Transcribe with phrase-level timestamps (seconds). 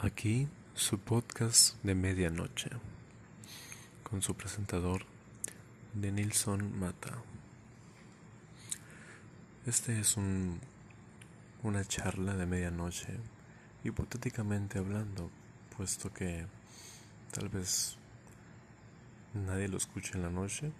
[0.00, 2.70] Aquí su podcast de medianoche
[4.02, 5.06] con su presentador
[5.92, 7.12] Denilson Mata.
[9.66, 10.58] Este es un
[11.62, 13.16] una charla de medianoche,
[13.84, 15.30] hipotéticamente hablando,
[15.76, 16.44] puesto que
[17.30, 17.98] tal vez
[19.32, 20.72] nadie lo escuche en la noche.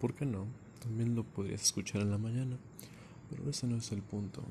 [0.00, 0.46] ¿Por qué no?
[0.82, 2.58] También lo podrías escuchar en la mañana,
[3.30, 4.42] pero ese no es el punto.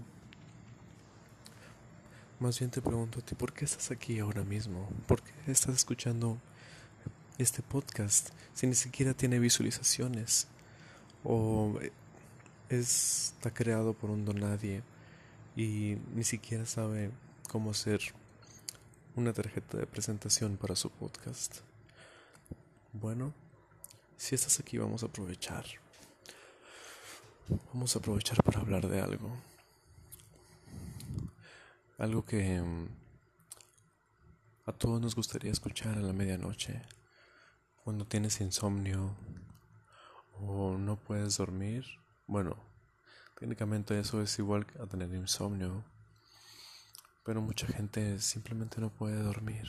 [2.39, 4.88] Más bien te pregunto a ti, ¿por qué estás aquí ahora mismo?
[5.08, 6.39] ¿Por qué estás escuchando
[7.38, 10.47] este podcast si ni siquiera tiene visualizaciones?
[11.25, 11.78] ¿O
[12.70, 14.83] está creado por un donadie
[15.58, 17.11] y ni siquiera sabe
[17.50, 18.00] cómo hacer
[19.17, 21.58] una tarjeta de presentación para su podcast?
[22.94, 23.33] Bueno,
[24.16, 25.80] si estás aquí vamos a aprovechar.
[27.73, 29.30] Vamos a aprovechar para hablar de algo.
[31.98, 32.88] Algo que mm,
[34.66, 36.81] a todos nos gustaría escuchar a la medianoche,
[37.83, 39.16] cuando tienes insomnio
[40.33, 41.86] o no puedes dormir.
[42.28, 42.56] Bueno,
[43.39, 45.83] técnicamente eso es igual a tener insomnio,
[47.23, 49.67] pero mucha gente simplemente no puede dormir.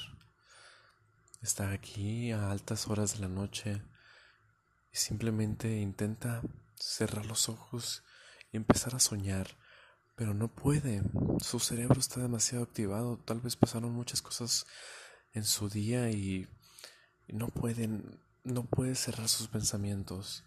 [1.40, 3.82] Está aquí a altas horas de la noche
[4.92, 6.42] y simplemente intenta
[6.82, 8.02] cerrar los ojos
[8.50, 9.56] y empezar a soñar
[10.14, 11.02] pero no puede.
[11.40, 13.18] Su cerebro está demasiado activado.
[13.18, 14.66] Tal vez pasaron muchas cosas
[15.32, 16.48] en su día y
[17.28, 20.44] no pueden, no puede cerrar sus pensamientos.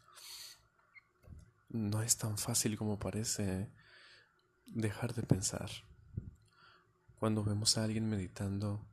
[1.70, 3.70] No es tan fácil como parece
[4.68, 5.70] dejar de pensar.
[7.20, 8.88] Cuando vemos a alguien meditando,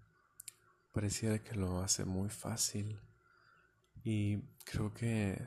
[0.93, 3.01] pareciera que lo hace muy fácil.
[4.03, 5.41] Y creo que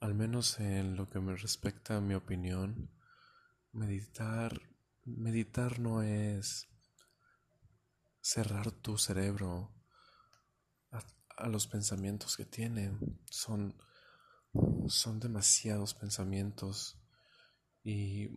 [0.00, 2.90] al menos en lo que me respecta a mi opinión,
[3.72, 4.60] meditar,
[5.04, 6.68] meditar no es
[8.20, 9.74] cerrar tu cerebro
[10.90, 13.20] a, los pensamientos que tienen.
[13.30, 13.80] Son,
[14.88, 17.00] son demasiados pensamientos
[17.82, 18.28] y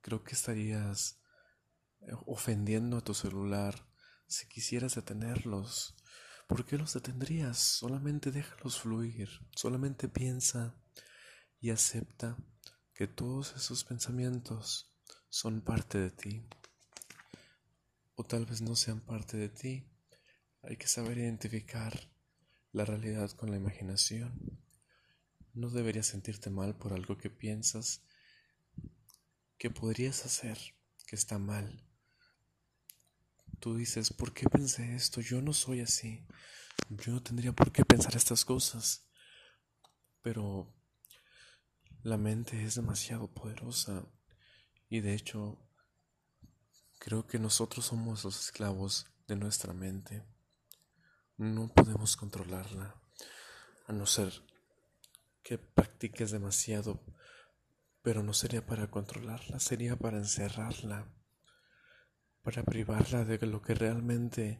[0.00, 1.20] creo que estarías
[2.26, 3.88] ofendiendo a tu celular
[4.26, 5.96] si quisieras detenerlos.
[6.48, 7.58] ¿Por qué los detendrías?
[7.58, 10.74] Solamente déjalos fluir, solamente piensa
[11.60, 12.38] y acepta
[12.94, 14.90] que todos esos pensamientos
[15.28, 16.48] son parte de ti.
[18.14, 19.84] O tal vez no sean parte de ti.
[20.62, 22.10] Hay que saber identificar
[22.72, 24.58] la realidad con la imaginación.
[25.52, 28.00] No deberías sentirte mal por algo que piensas
[29.58, 30.58] que podrías hacer
[31.06, 31.87] que está mal
[33.60, 35.20] Tú dices, ¿por qué pensé esto?
[35.20, 36.24] Yo no soy así.
[36.90, 39.08] Yo no tendría por qué pensar estas cosas.
[40.22, 40.72] Pero
[42.02, 44.06] la mente es demasiado poderosa
[44.88, 45.58] y de hecho
[47.00, 50.24] creo que nosotros somos los esclavos de nuestra mente.
[51.36, 53.00] No podemos controlarla
[53.86, 54.32] a no ser
[55.42, 57.04] que practiques demasiado,
[58.02, 61.12] pero no sería para controlarla, sería para encerrarla
[62.48, 64.58] para privarla de lo que realmente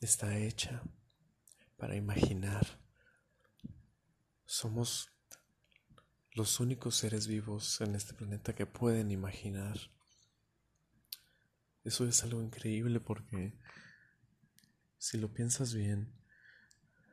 [0.00, 0.82] está hecha,
[1.76, 2.80] para imaginar.
[4.46, 5.12] Somos
[6.32, 9.78] los únicos seres vivos en este planeta que pueden imaginar.
[11.84, 13.56] Eso es algo increíble porque
[14.98, 16.12] si lo piensas bien,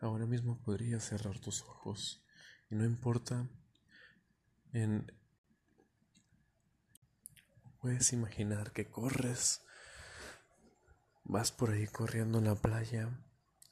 [0.01, 2.23] ahora mismo podrías cerrar tus ojos
[2.71, 3.47] y no importa
[4.73, 5.13] en
[7.81, 9.61] Puedes imaginar que corres,
[11.23, 13.09] vas por ahí corriendo en la playa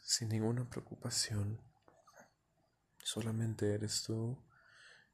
[0.02, 1.60] sin ninguna preocupación.
[3.04, 4.42] Solamente eres tú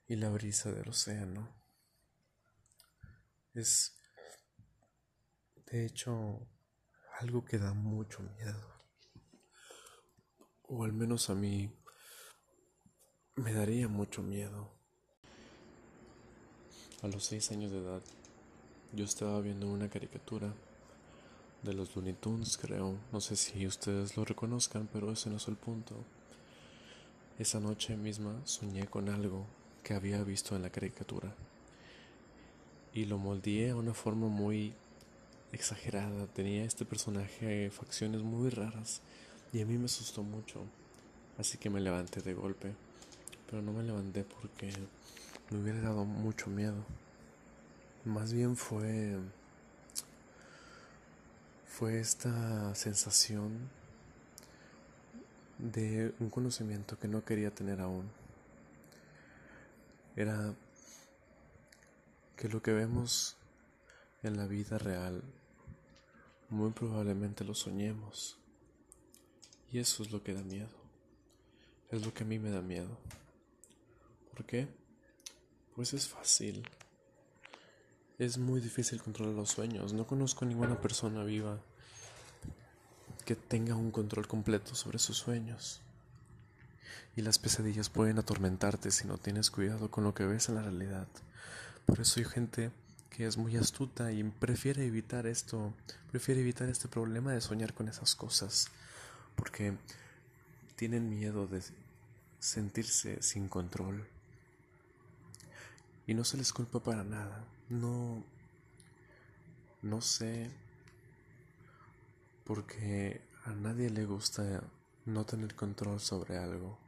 [0.08, 1.56] y la brisa del océano.
[3.56, 3.98] Es,
[5.72, 6.48] de hecho,
[7.20, 8.84] algo que da mucho miedo.
[10.62, 11.76] O al menos a mí
[13.36, 14.72] me daría mucho miedo.
[17.02, 18.04] A los seis años de edad
[18.96, 20.54] yo estaba viendo una caricatura
[21.64, 22.96] de los Looney Tunes, creo.
[23.12, 25.96] No sé si ustedes lo reconozcan, pero ese no es el punto.
[27.40, 29.48] Esa noche misma soñé con algo
[29.84, 31.34] que había visto en la caricatura.
[32.94, 34.74] Y lo moldeé a una forma muy
[35.52, 36.28] exagerada.
[36.28, 39.02] Tenía este personaje facciones muy raras
[39.52, 40.62] y a mí me asustó mucho.
[41.40, 42.74] Así que me levanté de golpe.
[43.50, 44.72] Pero no me levanté porque
[45.50, 46.86] me hubiera dado mucho miedo.
[48.06, 49.18] Más bien fue
[51.68, 53.70] fue esta sensación
[55.58, 58.10] de un conocimiento que no quería tener aún.
[60.16, 60.54] era
[62.36, 63.38] que lo que vemos
[64.22, 65.24] en la vida real
[66.50, 68.38] muy probablemente lo soñemos.
[69.72, 70.70] Y eso es lo que da miedo.
[71.90, 72.98] Es lo que a mí me da miedo.
[74.32, 74.68] ¿Por qué?
[75.76, 76.64] Pues es fácil.
[78.24, 79.92] Es muy difícil controlar los sueños.
[79.92, 81.60] No conozco ninguna persona viva
[83.26, 85.82] que tenga un control completo sobre sus sueños.
[87.18, 90.62] Y las pesadillas pueden atormentarte si no tienes cuidado con lo que ves en la
[90.62, 91.06] realidad.
[91.86, 92.72] Por eso hay gente
[93.10, 95.74] que es muy astuta y prefiere evitar esto,
[96.10, 98.70] prefiere evitar este problema de soñar con esas cosas,
[99.36, 99.74] porque
[100.78, 101.62] tienen miedo de
[102.40, 104.13] sentirse sin control.
[106.08, 107.46] Y no se les culpa para nada.
[107.70, 108.24] No
[109.84, 110.50] no sé
[112.46, 114.64] porque a nadie le gusta
[115.06, 116.80] no tener control sobre algo.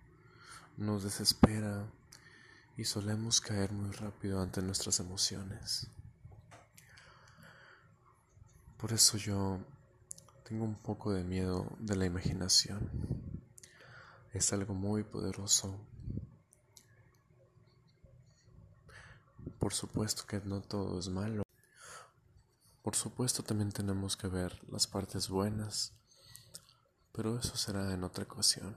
[0.77, 1.91] Nos desespera
[2.77, 5.88] y solemos caer muy rápido ante nuestras emociones.
[8.77, 9.59] Por eso yo
[10.47, 12.89] tengo un poco de miedo de la imaginación.
[14.31, 15.77] Es algo muy poderoso.
[19.59, 21.43] Por supuesto que no todo es malo.
[22.83, 25.93] Por supuesto también tenemos que ver las partes buenas,
[27.11, 28.75] pero eso será en otra ocasión.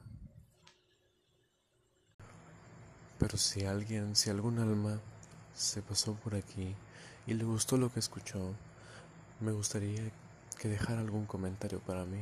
[3.18, 5.00] Pero si alguien, si algún alma
[5.54, 6.74] se pasó por aquí
[7.26, 8.54] y le gustó lo que escuchó,
[9.40, 10.10] me gustaría
[10.58, 12.20] que dejara algún comentario para mí.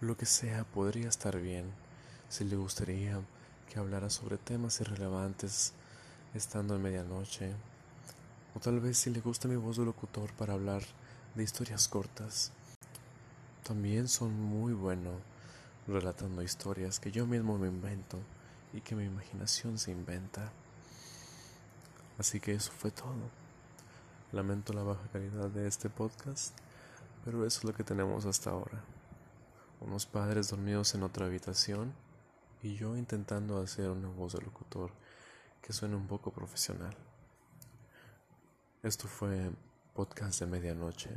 [0.00, 1.72] Lo que sea podría estar bien.
[2.28, 3.20] Si le gustaría
[3.68, 5.72] que hablara sobre temas irrelevantes
[6.34, 7.52] estando en medianoche.
[8.54, 10.82] O tal vez si le gusta mi voz de locutor para hablar
[11.34, 12.52] de historias cortas.
[13.62, 15.10] También son muy bueno
[15.86, 18.18] relatando historias que yo mismo me invento
[18.72, 20.52] y que mi imaginación se inventa.
[22.18, 23.30] Así que eso fue todo.
[24.32, 26.54] Lamento la baja calidad de este podcast,
[27.24, 28.82] pero eso es lo que tenemos hasta ahora.
[29.80, 31.94] Unos padres dormidos en otra habitación
[32.62, 34.90] y yo intentando hacer una voz de locutor
[35.62, 36.96] que suene un poco profesional.
[38.82, 39.50] Esto fue
[39.94, 41.10] podcast de medianoche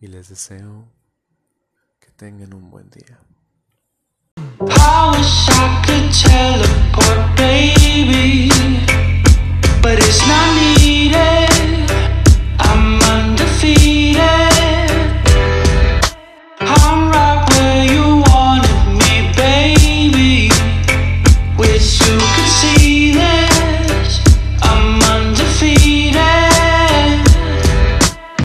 [0.00, 0.88] y les deseo
[1.98, 3.18] que tengan un buen día.